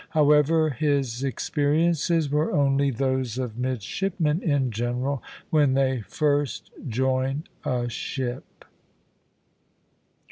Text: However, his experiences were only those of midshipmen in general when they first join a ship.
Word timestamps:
However, 0.17 0.71
his 0.71 1.23
experiences 1.23 2.27
were 2.31 2.51
only 2.53 2.89
those 2.89 3.37
of 3.37 3.55
midshipmen 3.59 4.41
in 4.41 4.71
general 4.71 5.21
when 5.51 5.75
they 5.75 6.01
first 6.01 6.71
join 6.89 7.43
a 7.63 7.87
ship. 7.87 8.65